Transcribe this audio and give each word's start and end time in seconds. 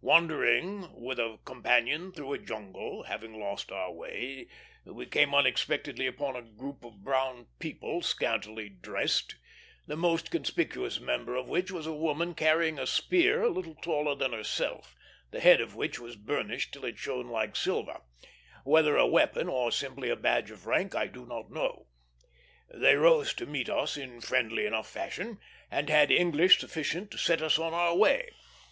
Wandering 0.00 0.92
with 1.00 1.20
a 1.20 1.38
companion 1.44 2.10
through 2.10 2.32
a 2.32 2.38
jungle, 2.38 3.04
having 3.04 3.38
lost 3.38 3.70
our 3.70 3.92
way, 3.92 4.48
we 4.84 5.06
came 5.06 5.32
unexpectedly 5.32 6.08
upon 6.08 6.34
a 6.34 6.42
group 6.42 6.84
of 6.84 7.04
brown 7.04 7.46
people, 7.60 8.02
scantily 8.02 8.68
dressed, 8.68 9.36
the 9.86 9.94
most 9.96 10.32
conspicuous 10.32 10.98
member 10.98 11.36
of 11.36 11.46
which 11.48 11.70
was 11.70 11.86
a 11.86 11.92
woman 11.92 12.34
carrying 12.34 12.76
a 12.76 12.88
spear 12.88 13.42
a 13.44 13.48
little 13.48 13.76
taller 13.76 14.16
than 14.16 14.32
herself, 14.32 14.96
the 15.30 15.38
head 15.38 15.60
of 15.60 15.76
which 15.76 16.00
was 16.00 16.16
burnished 16.16 16.72
till 16.72 16.84
it 16.86 16.98
shone 16.98 17.28
like 17.28 17.54
silver; 17.54 18.00
whether 18.64 18.96
a 18.96 19.06
weapon, 19.06 19.48
or 19.48 19.70
simply 19.70 20.10
a 20.10 20.16
badge 20.16 20.50
of 20.50 20.66
rank, 20.66 20.96
I 20.96 21.06
do 21.06 21.24
not 21.24 21.52
know. 21.52 21.86
They 22.68 22.96
rose 22.96 23.32
to 23.34 23.46
meet 23.46 23.70
us 23.70 23.96
in 23.96 24.20
friendly 24.20 24.66
enough 24.66 24.90
fashion, 24.90 25.38
and 25.70 25.88
had 25.88 26.10
English 26.10 26.58
sufficient 26.58 27.12
to 27.12 27.16
set 27.16 27.40
us 27.40 27.60
on 27.60 27.72
our 27.72 27.94
way. 27.96 28.30